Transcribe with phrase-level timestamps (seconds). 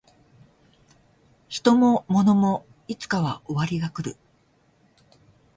[1.47, 4.17] 人も物もいつかは終わりが来る